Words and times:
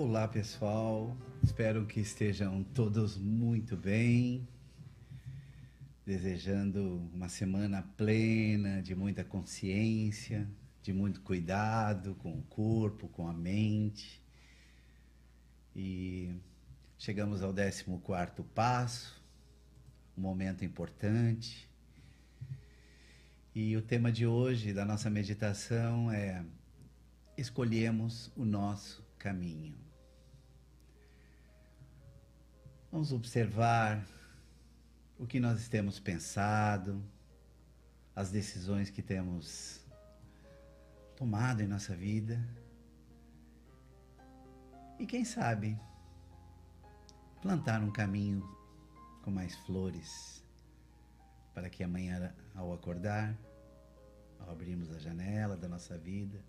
Olá 0.00 0.28
pessoal, 0.28 1.16
espero 1.42 1.84
que 1.84 1.98
estejam 1.98 2.62
todos 2.62 3.18
muito 3.18 3.76
bem. 3.76 4.46
Desejando 6.06 7.10
uma 7.12 7.28
semana 7.28 7.82
plena 7.96 8.80
de 8.80 8.94
muita 8.94 9.24
consciência, 9.24 10.48
de 10.84 10.92
muito 10.92 11.20
cuidado 11.22 12.14
com 12.14 12.30
o 12.30 12.42
corpo, 12.44 13.08
com 13.08 13.26
a 13.26 13.32
mente. 13.32 14.22
E 15.74 16.32
chegamos 16.96 17.42
ao 17.42 17.52
14 17.52 17.84
passo, 18.54 19.20
um 20.16 20.20
momento 20.20 20.64
importante. 20.64 21.68
E 23.52 23.76
o 23.76 23.82
tema 23.82 24.12
de 24.12 24.24
hoje 24.28 24.72
da 24.72 24.84
nossa 24.84 25.10
meditação 25.10 26.08
é 26.12 26.44
escolhemos 27.36 28.30
o 28.36 28.44
nosso 28.44 29.04
caminho. 29.18 29.87
Vamos 32.98 33.12
observar 33.12 34.04
o 35.16 35.24
que 35.24 35.38
nós 35.38 35.68
temos 35.68 36.00
pensado, 36.00 37.00
as 38.12 38.32
decisões 38.32 38.90
que 38.90 39.00
temos 39.00 39.86
tomado 41.14 41.62
em 41.62 41.68
nossa 41.68 41.94
vida. 41.94 42.44
E 44.98 45.06
quem 45.06 45.24
sabe 45.24 45.78
plantar 47.40 47.84
um 47.84 47.92
caminho 47.92 48.42
com 49.22 49.30
mais 49.30 49.54
flores 49.58 50.44
para 51.54 51.70
que 51.70 51.84
amanhã, 51.84 52.34
ao 52.52 52.72
acordar, 52.72 53.32
ao 54.40 54.50
abrirmos 54.50 54.90
a 54.90 54.98
janela 54.98 55.56
da 55.56 55.68
nossa 55.68 55.96
vida, 55.96 56.44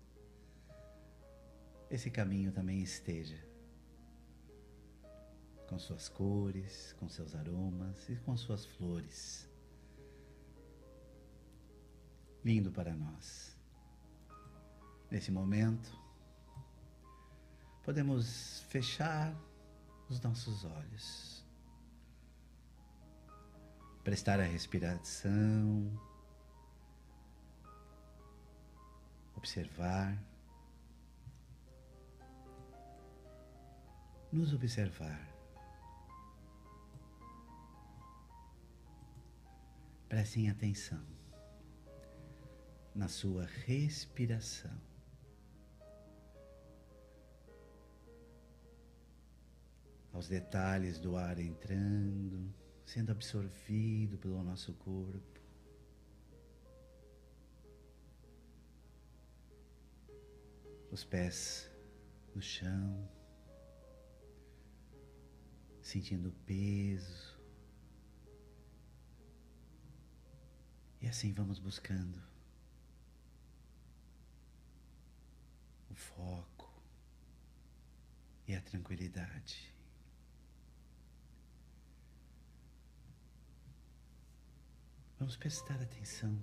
esse 1.88 2.10
caminho 2.10 2.50
também 2.50 2.82
esteja 2.82 3.49
com 5.70 5.78
suas 5.78 6.08
cores, 6.08 6.92
com 6.98 7.08
seus 7.08 7.32
aromas 7.32 8.08
e 8.08 8.16
com 8.16 8.36
suas 8.36 8.66
flores. 8.66 9.48
Lindo 12.44 12.72
para 12.72 12.92
nós. 12.92 13.56
Nesse 15.08 15.30
momento, 15.30 15.96
podemos 17.84 18.62
fechar 18.68 19.32
os 20.08 20.20
nossos 20.20 20.64
olhos, 20.64 21.46
prestar 24.02 24.40
a 24.40 24.44
respiração, 24.44 25.88
observar, 29.36 30.20
nos 34.32 34.52
observar. 34.52 35.29
Prestem 40.10 40.50
atenção 40.50 41.00
na 42.92 43.06
sua 43.06 43.44
respiração. 43.44 44.76
Aos 50.12 50.26
detalhes 50.26 50.98
do 50.98 51.16
ar 51.16 51.38
entrando, 51.38 52.52
sendo 52.84 53.12
absorvido 53.12 54.18
pelo 54.18 54.42
nosso 54.42 54.74
corpo. 54.74 55.40
Os 60.90 61.04
pés 61.04 61.70
no 62.34 62.42
chão, 62.42 63.08
sentindo 65.80 66.30
o 66.30 66.32
peso 66.44 67.39
E 71.00 71.08
assim 71.08 71.32
vamos 71.32 71.58
buscando 71.58 72.20
o 75.90 75.94
foco 75.94 76.70
e 78.46 78.54
a 78.54 78.60
tranquilidade. 78.60 79.74
Vamos 85.18 85.36
prestar 85.36 85.80
atenção. 85.80 86.42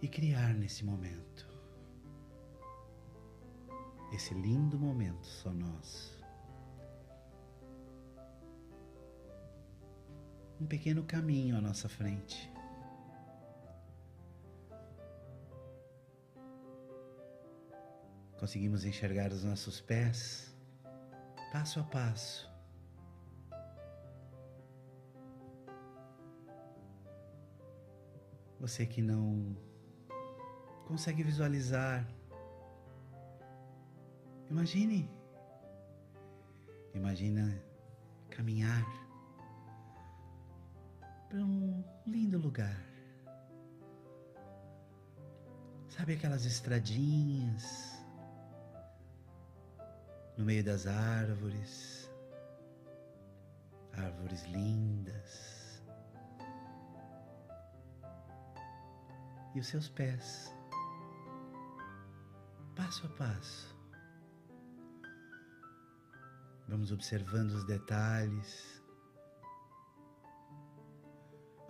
E 0.00 0.06
criar 0.06 0.54
nesse 0.54 0.84
momento, 0.84 1.48
esse 4.12 4.32
lindo 4.32 4.78
momento 4.78 5.26
só 5.26 5.52
nós. 5.52 6.17
Um 10.60 10.66
pequeno 10.66 11.04
caminho 11.04 11.56
à 11.56 11.60
nossa 11.60 11.88
frente. 11.88 12.52
Conseguimos 18.38 18.84
enxergar 18.84 19.32
os 19.32 19.44
nossos 19.44 19.80
pés 19.80 20.54
passo 21.52 21.80
a 21.80 21.84
passo. 21.84 22.48
Você 28.60 28.84
que 28.84 29.00
não 29.00 29.56
consegue 30.86 31.22
visualizar, 31.22 32.06
imagine, 34.50 35.08
imagina 36.92 37.62
caminhar 38.30 38.84
para 41.28 41.38
um 41.38 41.84
lindo 42.06 42.38
lugar. 42.38 42.84
Sabe 45.88 46.14
aquelas 46.14 46.44
estradinhas 46.44 47.98
no 50.36 50.44
meio 50.44 50.64
das 50.64 50.86
árvores, 50.86 52.10
árvores 53.92 54.44
lindas, 54.46 55.82
e 59.54 59.60
os 59.60 59.66
seus 59.66 59.88
pés, 59.88 60.54
passo 62.76 63.06
a 63.06 63.10
passo. 63.10 63.76
Vamos 66.68 66.92
observando 66.92 67.50
os 67.52 67.64
detalhes 67.64 68.78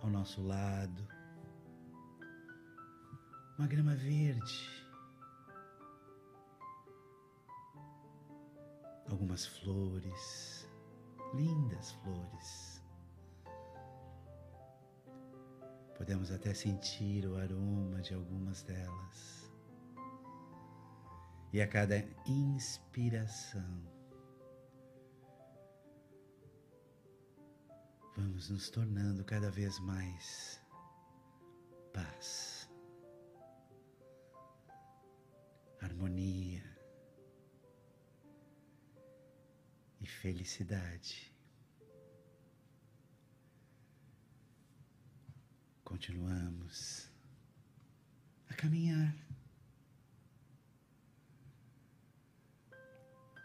ao 0.01 0.09
nosso 0.09 0.41
lado, 0.41 1.07
uma 3.57 3.67
grama 3.67 3.95
verde, 3.95 4.87
algumas 9.09 9.45
flores, 9.45 10.67
lindas 11.33 11.91
flores. 11.91 12.83
Podemos 15.97 16.31
até 16.31 16.53
sentir 16.53 17.25
o 17.25 17.35
aroma 17.35 18.01
de 18.01 18.13
algumas 18.13 18.63
delas. 18.63 19.51
E 21.51 21.61
a 21.61 21.67
cada 21.67 21.97
inspiração, 22.25 23.98
vamos 28.19 28.49
nos 28.49 28.69
tornando 28.69 29.23
cada 29.23 29.49
vez 29.49 29.79
mais 29.79 30.61
paz, 31.93 32.69
harmonia 35.79 36.63
e 40.01 40.05
felicidade. 40.05 41.33
Continuamos 45.85 47.09
a 48.49 48.53
caminhar. 48.53 49.15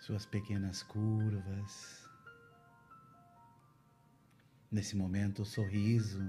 Suas 0.00 0.26
pequenas 0.26 0.82
curvas 0.82 2.03
Nesse 4.74 4.96
momento, 4.96 5.42
o 5.42 5.44
sorriso 5.44 6.20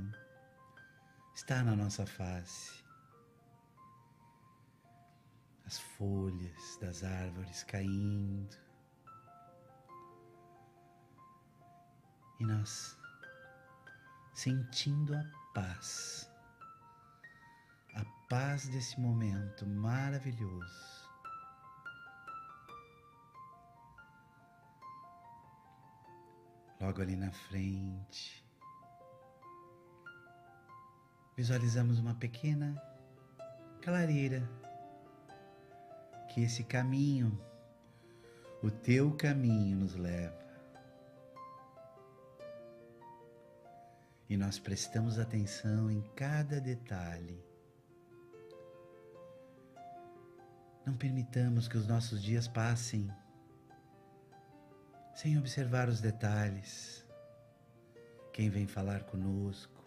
está 1.34 1.64
na 1.64 1.76
nossa 1.76 2.06
face. 2.06 2.86
As 5.66 5.80
folhas 5.80 6.78
das 6.80 7.04
árvores 7.04 7.64
caindo. 7.64 8.56
E 12.40 12.46
nós 12.46 12.96
sentindo 14.36 15.16
a 15.16 15.24
paz, 15.56 16.30
a 17.96 18.06
paz 18.30 18.68
desse 18.68 19.00
momento 19.00 19.66
maravilhoso. 19.66 20.95
Logo 26.80 27.02
ali 27.02 27.16
na 27.16 27.32
frente, 27.32 28.46
visualizamos 31.36 32.00
uma 32.00 32.14
pequena 32.16 32.76
clareira 33.82 34.48
que 36.30 36.42
esse 36.42 36.64
caminho, 36.66 37.40
o 38.62 38.70
teu 38.70 39.16
caminho, 39.16 39.78
nos 39.78 39.96
leva. 39.96 40.44
E 44.28 44.36
nós 44.36 44.60
prestamos 44.60 45.18
atenção 45.18 45.90
em 45.90 46.02
cada 46.16 46.60
detalhe. 46.60 47.42
Não 50.86 50.98
permitamos 50.98 51.68
que 51.68 51.78
os 51.78 51.88
nossos 51.88 52.22
dias 52.22 52.48
passem 52.48 53.10
sem 55.16 55.38
observar 55.38 55.88
os 55.88 56.02
detalhes. 56.02 57.06
Quem 58.34 58.50
vem 58.50 58.68
falar 58.68 59.06
conosco, 59.06 59.82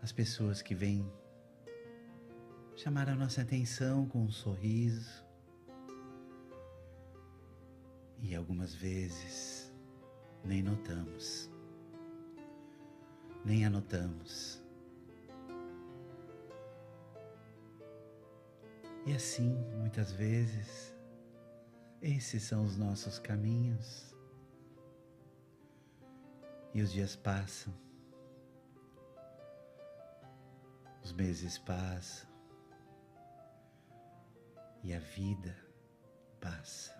as 0.00 0.10
pessoas 0.10 0.62
que 0.62 0.74
vêm 0.74 1.06
chamar 2.74 3.10
a 3.10 3.14
nossa 3.14 3.42
atenção 3.42 4.06
com 4.06 4.22
um 4.22 4.30
sorriso. 4.30 5.22
E 8.22 8.34
algumas 8.34 8.74
vezes 8.74 9.70
nem 10.42 10.62
notamos, 10.62 11.50
nem 13.44 13.66
anotamos. 13.66 14.58
E 19.04 19.12
assim, 19.12 19.54
muitas 19.76 20.12
vezes, 20.12 20.91
esses 22.02 22.42
são 22.42 22.64
os 22.64 22.76
nossos 22.76 23.18
caminhos. 23.18 24.12
E 26.74 26.82
os 26.82 26.90
dias 26.90 27.14
passam. 27.14 27.72
Os 31.02 31.12
meses 31.12 31.58
passam 31.58 32.32
e 34.82 34.92
a 34.92 34.98
vida 34.98 35.56
passa. 36.40 36.92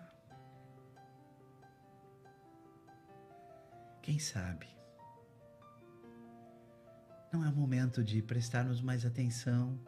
Quem 4.01 4.19
sabe? 4.19 4.67
Não 7.31 7.43
é 7.43 7.49
o 7.49 7.55
momento 7.55 8.03
de 8.03 8.21
prestarmos 8.21 8.81
mais 8.81 9.05
atenção 9.05 9.79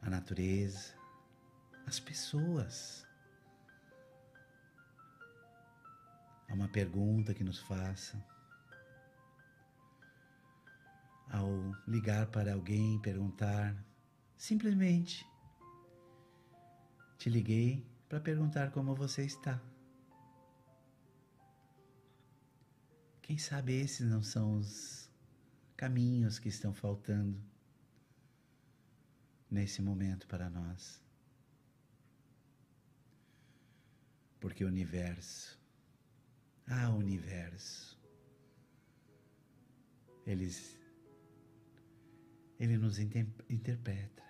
à 0.00 0.08
natureza, 0.08 0.97
às 1.88 1.98
pessoas. 1.98 3.06
Há 6.46 6.52
uma 6.52 6.68
pergunta 6.68 7.32
que 7.32 7.42
nos 7.42 7.58
faça 7.60 8.22
ao 11.30 11.48
ligar 11.86 12.26
para 12.26 12.52
alguém, 12.52 13.00
perguntar, 13.00 13.74
simplesmente 14.36 15.26
te 17.16 17.30
liguei 17.30 17.86
para 18.06 18.20
perguntar 18.20 18.70
como 18.70 18.94
você 18.94 19.24
está. 19.24 19.60
Quem 23.22 23.38
sabe 23.38 23.72
esses 23.74 24.06
não 24.08 24.22
são 24.22 24.58
os 24.58 25.10
caminhos 25.76 26.38
que 26.38 26.48
estão 26.48 26.72
faltando 26.74 27.42
nesse 29.50 29.80
momento 29.82 30.26
para 30.26 30.48
nós. 30.50 31.07
Porque 34.40 34.64
o 34.64 34.68
universo, 34.68 35.58
ah, 36.66 36.90
universo, 36.90 37.98
eles 40.26 40.78
ele 42.58 42.76
nos 42.76 42.98
interpreta. 42.98 44.24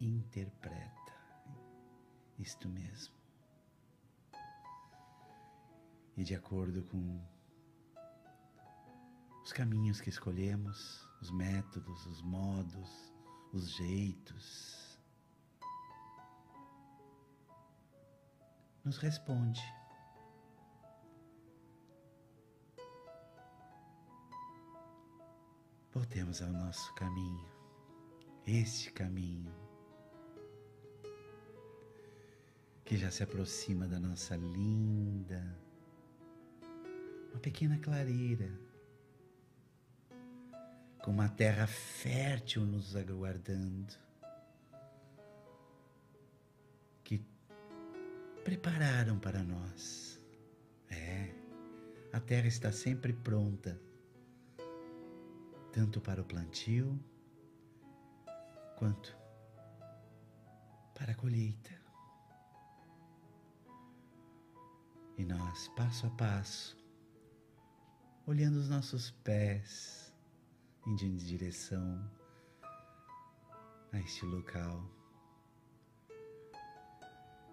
Interpreta. 0.00 0.92
Isto 2.38 2.68
mesmo. 2.68 3.14
E 6.16 6.24
de 6.24 6.34
acordo 6.34 6.82
com 6.84 7.20
os 9.42 9.52
caminhos 9.52 10.00
que 10.00 10.10
escolhemos, 10.10 11.08
os 11.22 11.30
métodos, 11.30 12.06
os 12.06 12.22
modos, 12.22 13.12
os 13.52 13.70
jeitos, 13.76 14.81
nos 18.84 18.98
responde. 18.98 19.62
Voltemos 25.92 26.40
ao 26.40 26.48
nosso 26.48 26.94
caminho, 26.94 27.50
este 28.46 28.90
caminho 28.92 29.52
que 32.84 32.96
já 32.96 33.10
se 33.10 33.22
aproxima 33.22 33.86
da 33.86 34.00
nossa 34.00 34.36
linda, 34.36 35.56
uma 37.30 37.40
pequena 37.40 37.78
clareira, 37.78 38.50
com 41.02 41.10
uma 41.10 41.28
terra 41.28 41.66
fértil 41.66 42.64
nos 42.64 42.96
aguardando, 42.96 43.94
prepararam 48.44 49.18
para 49.18 49.42
nós. 49.42 50.20
É, 50.90 51.34
a 52.12 52.20
terra 52.20 52.46
está 52.46 52.70
sempre 52.70 53.12
pronta 53.12 53.80
tanto 55.72 56.00
para 56.00 56.20
o 56.20 56.24
plantio 56.24 56.98
quanto 58.76 59.16
para 60.94 61.12
a 61.12 61.14
colheita. 61.14 61.70
E 65.16 65.24
nós, 65.24 65.68
passo 65.76 66.06
a 66.06 66.10
passo, 66.10 66.76
olhando 68.26 68.56
os 68.56 68.68
nossos 68.68 69.10
pés, 69.10 70.12
indo 70.86 71.04
em 71.04 71.16
direção 71.16 72.10
a 73.92 73.98
este 73.98 74.24
local, 74.26 74.84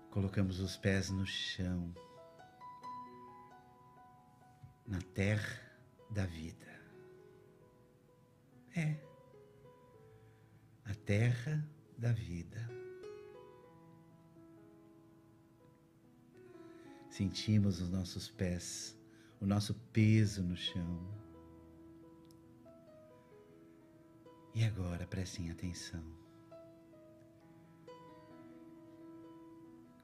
colocamos 0.10 0.60
os 0.60 0.76
pés 0.76 1.10
no 1.10 1.26
chão, 1.26 1.94
na 4.86 5.02
terra 5.14 5.62
da 6.10 6.26
vida. 6.26 6.68
É 8.76 8.98
a 10.86 10.96
terra 11.06 11.64
da 11.98 12.12
vida. 12.12 12.68
Sentimos 17.10 17.82
os 17.82 17.90
nossos 17.90 18.30
pés, 18.30 18.98
o 19.40 19.46
nosso 19.46 19.74
peso 19.92 20.42
no 20.42 20.56
chão. 20.56 21.08
E 24.56 24.64
agora 24.64 25.06
prestem 25.06 25.52
atenção. 25.52 26.29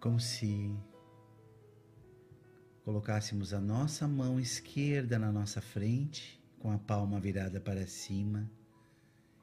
Como 0.06 0.20
se 0.20 0.72
colocássemos 2.84 3.56
a 3.56 3.60
nossa 3.60 4.08
mão 4.08 4.40
esquerda 4.40 5.18
na 5.18 5.32
nossa 5.32 5.64
frente, 5.64 6.40
com 6.60 6.70
a 6.70 6.78
palma 6.78 7.20
virada 7.20 7.60
para 7.60 7.88
cima 7.88 8.48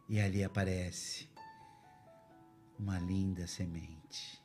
e 0.08 0.20
ali 0.20 0.44
aparece 0.44 1.28
uma 2.78 2.96
linda 3.00 3.44
semente. 3.48 4.40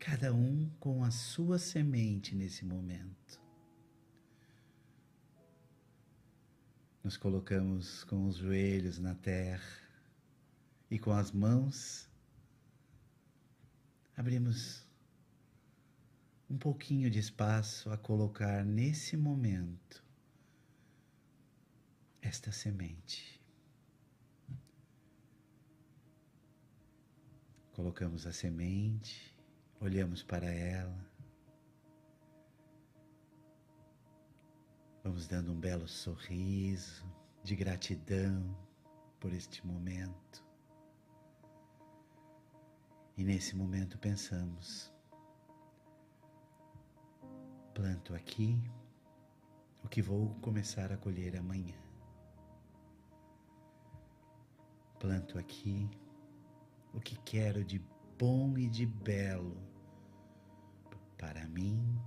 Cada 0.00 0.32
um 0.32 0.70
com 0.80 1.04
a 1.04 1.10
sua 1.10 1.58
semente 1.58 2.34
nesse 2.34 2.64
momento. 2.64 3.38
Nos 7.02 7.18
colocamos 7.18 8.02
com 8.04 8.24
os 8.24 8.36
joelhos 8.36 8.98
na 8.98 9.14
terra 9.14 9.78
e 10.90 10.98
com 10.98 11.12
as 11.12 11.30
mãos 11.30 12.13
abrimos 14.16 14.86
um 16.48 16.58
pouquinho 16.58 17.10
de 17.10 17.18
espaço 17.18 17.90
a 17.90 17.96
colocar 17.96 18.64
nesse 18.64 19.16
momento 19.16 20.04
esta 22.20 22.52
semente. 22.52 23.40
Colocamos 27.72 28.26
a 28.26 28.32
semente, 28.32 29.34
olhamos 29.80 30.22
para 30.22 30.46
ela, 30.46 31.14
Vamos 35.04 35.28
dando 35.28 35.52
um 35.52 35.60
belo 35.60 35.86
sorriso 35.86 37.04
de 37.42 37.54
gratidão 37.54 38.56
por 39.20 39.34
este 39.34 39.64
momento. 39.66 40.43
E 43.16 43.24
nesse 43.24 43.54
momento 43.54 43.96
pensamos: 43.98 44.92
planto 47.72 48.14
aqui 48.14 48.60
o 49.84 49.88
que 49.88 50.02
vou 50.02 50.34
começar 50.40 50.90
a 50.92 50.96
colher 50.96 51.36
amanhã. 51.36 51.78
Planto 54.98 55.38
aqui 55.38 55.88
o 56.92 57.00
que 57.00 57.16
quero 57.18 57.64
de 57.64 57.80
bom 58.18 58.56
e 58.56 58.68
de 58.68 58.86
belo 58.86 59.56
para 61.18 61.46
mim 61.48 62.00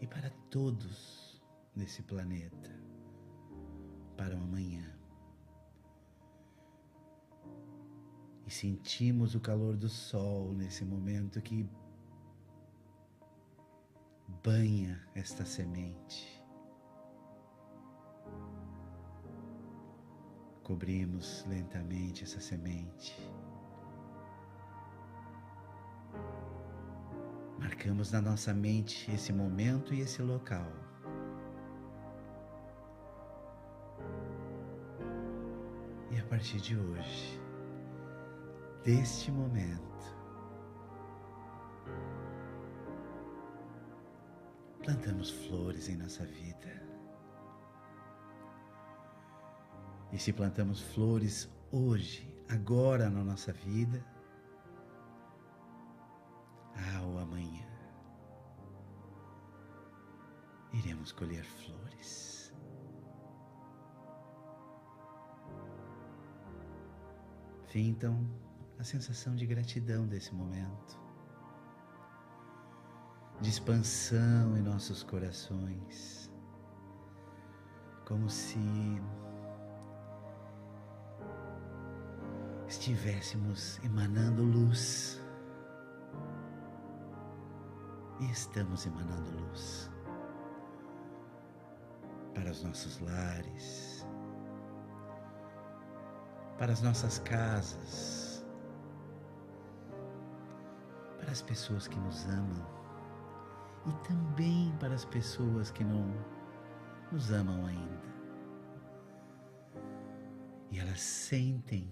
e 0.00 0.06
para 0.06 0.30
todos 0.50 1.42
nesse 1.74 2.02
planeta, 2.02 2.70
para 4.16 4.36
o 4.36 4.42
amanhã. 4.42 4.95
E 8.46 8.50
sentimos 8.50 9.34
o 9.34 9.40
calor 9.40 9.76
do 9.76 9.88
sol 9.88 10.52
nesse 10.52 10.84
momento 10.84 11.42
que 11.42 11.68
banha 14.42 15.04
esta 15.16 15.44
semente. 15.44 16.40
Cobrimos 20.62 21.44
lentamente 21.48 22.22
essa 22.22 22.40
semente. 22.40 23.16
Marcamos 27.58 28.12
na 28.12 28.20
nossa 28.20 28.54
mente 28.54 29.10
esse 29.10 29.32
momento 29.32 29.92
e 29.92 30.00
esse 30.00 30.22
local. 30.22 30.70
E 36.12 36.18
a 36.18 36.24
partir 36.26 36.60
de 36.60 36.76
hoje, 36.76 37.40
deste 38.86 39.32
momento, 39.32 40.16
plantamos 44.80 45.28
flores 45.28 45.88
em 45.88 45.96
nossa 45.96 46.24
vida. 46.24 46.86
E 50.12 50.18
se 50.20 50.32
plantamos 50.32 50.80
flores 50.80 51.50
hoje, 51.72 52.32
agora 52.48 53.10
na 53.10 53.24
nossa 53.24 53.52
vida, 53.52 54.06
ao 56.94 57.18
amanhã, 57.18 57.66
iremos 60.72 61.10
colher 61.10 61.44
flores. 61.44 62.54
Fintam 67.66 68.45
a 68.78 68.84
sensação 68.84 69.34
de 69.34 69.46
gratidão 69.46 70.06
desse 70.06 70.34
momento 70.34 71.06
de 73.40 73.50
expansão 73.50 74.56
em 74.56 74.62
nossos 74.62 75.02
corações, 75.02 76.30
como 78.06 78.30
se 78.30 78.58
estivéssemos 82.66 83.78
emanando 83.84 84.42
luz. 84.42 85.20
E 88.18 88.30
estamos 88.30 88.86
emanando 88.86 89.30
luz 89.30 89.90
para 92.34 92.50
os 92.50 92.62
nossos 92.62 92.98
lares, 93.00 94.06
para 96.56 96.72
as 96.72 96.80
nossas 96.80 97.18
casas, 97.18 98.25
para 101.26 101.32
as 101.32 101.42
pessoas 101.42 101.88
que 101.88 101.98
nos 101.98 102.24
amam 102.26 102.64
e 103.84 104.06
também 104.06 104.72
para 104.78 104.94
as 104.94 105.04
pessoas 105.04 105.72
que 105.72 105.82
não 105.82 106.06
nos 107.10 107.32
amam 107.32 107.66
ainda. 107.66 108.06
E 110.70 110.78
elas 110.78 111.00
sentem, 111.00 111.90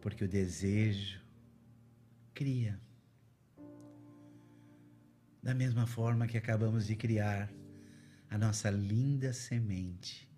porque 0.00 0.24
o 0.24 0.28
desejo 0.28 1.22
cria. 2.34 2.80
Da 5.40 5.54
mesma 5.54 5.86
forma 5.86 6.26
que 6.26 6.36
acabamos 6.36 6.88
de 6.88 6.96
criar 6.96 7.48
a 8.30 8.36
nossa 8.36 8.68
linda 8.68 9.32
semente, 9.32 10.28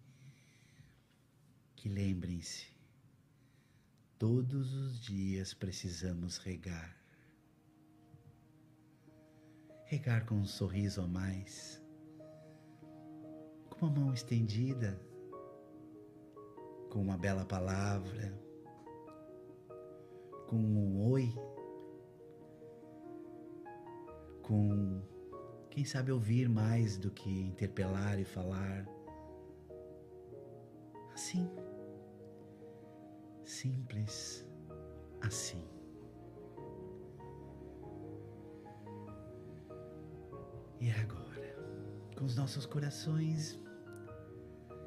que 1.74 1.88
lembrem-se, 1.88 2.73
todos 4.18 4.74
os 4.74 5.00
dias 5.00 5.52
precisamos 5.52 6.38
regar. 6.38 6.96
Regar 9.86 10.24
com 10.24 10.36
um 10.36 10.46
sorriso 10.46 11.02
a 11.02 11.06
mais, 11.06 11.82
com 13.70 13.86
uma 13.86 14.00
mão 14.00 14.14
estendida, 14.14 15.00
com 16.90 17.02
uma 17.02 17.18
bela 17.18 17.44
palavra, 17.44 18.32
com 20.48 20.56
um 20.56 21.10
oi, 21.10 21.34
com, 24.42 25.02
quem 25.70 25.84
sabe, 25.84 26.12
ouvir 26.12 26.48
mais 26.48 26.96
do 26.96 27.10
que 27.10 27.42
interpelar 27.42 28.18
e 28.18 28.24
falar. 28.24 28.86
Assim, 31.12 31.48
simples 33.64 34.46
assim. 35.22 35.64
E 40.78 40.90
agora, 40.90 41.56
com 42.14 42.26
os 42.26 42.36
nossos 42.36 42.66
corações 42.66 43.58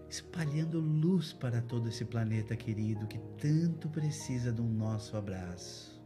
espalhando 0.08 0.80
luz 0.80 1.34
para 1.34 1.60
todo 1.60 1.90
esse 1.90 2.06
planeta 2.06 2.56
querido 2.56 3.08
que 3.08 3.18
tanto 3.40 3.90
precisa 3.90 4.54
do 4.54 4.64
nosso 4.64 5.18
abraço. 5.18 6.00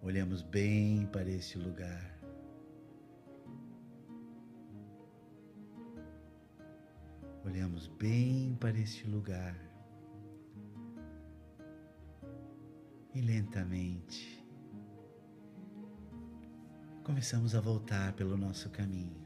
Olhamos 0.00 0.40
bem 0.40 1.06
para 1.06 1.28
este 1.28 1.58
lugar. 1.58 2.17
Olhamos 7.48 7.86
bem 7.86 8.54
para 8.60 8.78
este 8.78 9.08
lugar. 9.08 9.56
E 13.14 13.22
lentamente 13.22 14.46
começamos 17.02 17.54
a 17.54 17.60
voltar 17.62 18.12
pelo 18.12 18.36
nosso 18.36 18.68
caminho. 18.68 19.24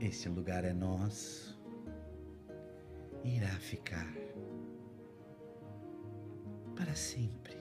Este 0.00 0.28
lugar 0.28 0.64
é 0.64 0.72
nosso 0.72 1.56
e 3.22 3.36
irá 3.36 3.54
ficar 3.60 4.12
para 6.74 6.96
sempre. 6.96 7.56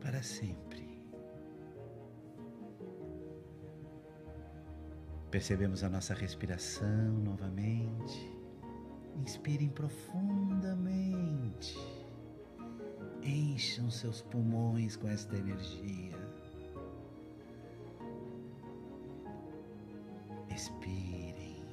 Para 0.00 0.20
sempre. 0.20 0.71
Percebemos 5.32 5.82
a 5.82 5.88
nossa 5.88 6.12
respiração 6.12 7.10
novamente. 7.24 8.30
Inspirem 9.16 9.70
profundamente. 9.70 11.74
Encham 13.22 13.90
seus 13.90 14.20
pulmões 14.20 14.94
com 14.94 15.08
esta 15.08 15.34
energia. 15.34 16.18
Expirem, 20.54 21.64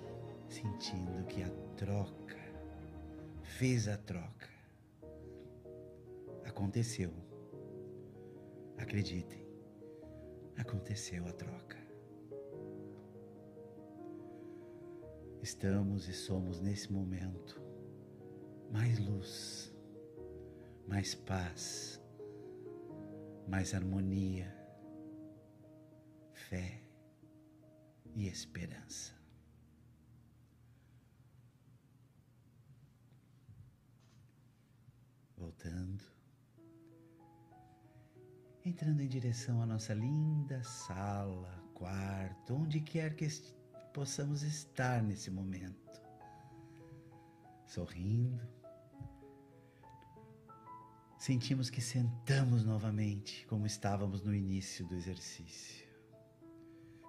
sentindo 0.48 1.25
que 1.25 1.44
a 1.44 1.50
troca 1.75 2.39
fez 3.44 3.89
a 3.89 3.98
troca. 3.98 4.48
Aconteceu. 6.46 7.12
Acreditem, 8.78 9.46
aconteceu 10.56 11.28
a 11.28 11.34
troca. 11.34 11.79
Estamos 15.41 16.08
e 16.08 16.13
somos 16.13 16.60
nesse 16.60 16.91
momento 16.91 17.62
mais 18.72 19.00
luz, 19.00 19.74
mais 20.88 21.15
paz, 21.15 22.00
mais 23.48 23.74
harmonia, 23.74 24.53
fé 26.34 26.84
e 28.15 28.27
esperança. 28.27 29.19
voltando, 35.60 36.03
entrando 38.65 39.01
em 39.01 39.08
direção 39.08 39.62
à 39.62 39.65
nossa 39.65 39.93
linda 39.93 40.62
sala, 40.63 41.63
quarto, 41.74 42.53
onde 42.53 42.81
quer 42.81 43.15
que 43.15 43.25
possamos 43.93 44.43
estar 44.43 45.01
nesse 45.01 45.29
momento. 45.31 46.01
Sorrindo, 47.65 48.41
sentimos 51.17 51.69
que 51.69 51.81
sentamos 51.81 52.63
novamente 52.63 53.46
como 53.48 53.65
estávamos 53.65 54.24
no 54.24 54.34
início 54.34 54.86
do 54.88 54.96
exercício. 54.96 55.88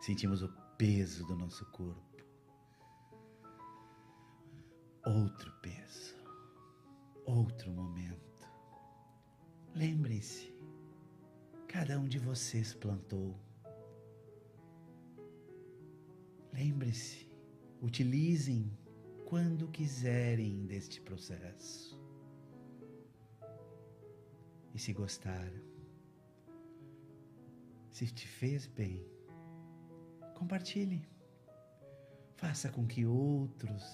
Sentimos 0.00 0.42
o 0.42 0.48
peso 0.76 1.26
do 1.26 1.36
nosso 1.36 1.64
corpo. 1.66 2.24
Outro 5.04 5.50
peso, 5.62 6.14
outro 7.24 7.70
momento. 7.70 8.20
Lembrem-se, 9.74 10.52
cada 11.68 11.98
um 11.98 12.06
de 12.06 12.18
vocês 12.18 12.74
plantou. 12.74 13.49
Lembre-se, 16.52 17.28
utilizem 17.80 18.70
quando 19.24 19.68
quiserem 19.68 20.66
deste 20.66 21.00
processo. 21.00 21.98
E 24.74 24.78
se 24.78 24.92
gostaram, 24.92 25.60
se 27.90 28.06
te 28.06 28.26
fez 28.26 28.66
bem, 28.66 29.04
compartilhe. 30.34 31.08
Faça 32.36 32.70
com 32.70 32.86
que 32.86 33.04
outros 33.04 33.84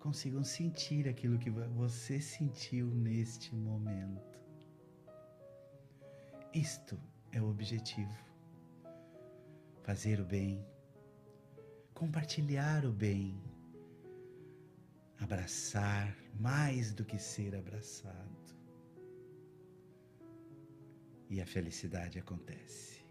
consigam 0.00 0.42
sentir 0.42 1.08
aquilo 1.08 1.38
que 1.38 1.50
você 1.50 2.20
sentiu 2.20 2.88
neste 2.88 3.54
momento. 3.54 4.38
Isto 6.52 7.00
é 7.32 7.40
o 7.40 7.48
objetivo. 7.48 8.23
Fazer 9.84 10.18
o 10.18 10.24
bem, 10.24 10.66
compartilhar 11.92 12.86
o 12.86 12.90
bem, 12.90 13.38
abraçar 15.20 16.16
mais 16.40 16.94
do 16.94 17.04
que 17.04 17.18
ser 17.18 17.54
abraçado. 17.54 18.56
E 21.28 21.38
a 21.38 21.44
felicidade 21.46 22.18
acontece. 22.18 23.04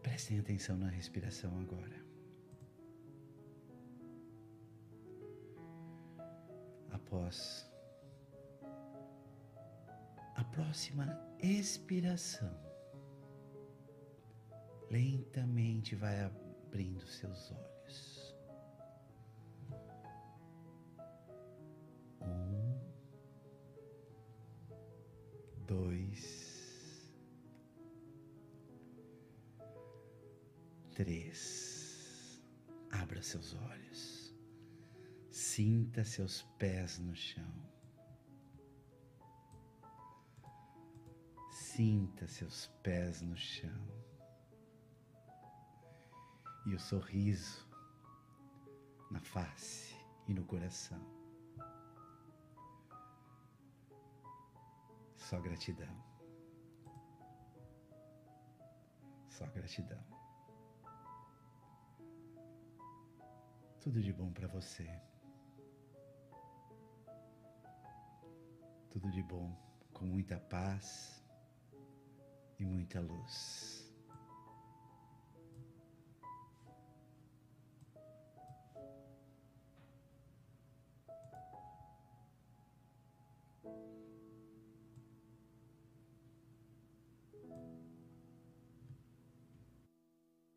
Prestem 0.00 0.38
atenção 0.38 0.76
na 0.78 0.88
respiração 0.88 1.58
agora. 1.58 2.00
Após 6.92 7.68
a 10.36 10.44
próxima 10.44 11.31
expiração, 11.42 12.56
lentamente 14.88 15.96
vai 15.96 16.20
abrindo 16.20 17.04
seus 17.06 17.50
olhos. 17.50 18.36
Um, 22.20 22.80
dois, 25.66 27.10
três. 30.94 32.40
Abra 32.90 33.20
seus 33.20 33.54
olhos. 33.54 34.32
Sinta 35.30 36.04
seus 36.04 36.42
pés 36.58 36.98
no 37.00 37.16
chão. 37.16 37.81
Sinta 41.74 42.28
seus 42.28 42.66
pés 42.82 43.22
no 43.22 43.34
chão. 43.34 43.88
E 46.66 46.74
o 46.74 46.78
sorriso 46.78 47.66
na 49.10 49.18
face 49.20 49.96
e 50.28 50.34
no 50.34 50.44
coração. 50.44 51.00
Só 55.16 55.40
gratidão. 55.40 55.96
Só 59.30 59.46
gratidão. 59.46 60.04
Tudo 63.80 64.02
de 64.02 64.12
bom 64.12 64.30
para 64.30 64.46
você. 64.46 64.86
Tudo 68.90 69.10
de 69.10 69.22
bom, 69.22 69.56
com 69.94 70.04
muita 70.04 70.38
paz 70.38 71.21
e 72.62 72.64
muita 72.64 73.00
luz. 73.00 73.81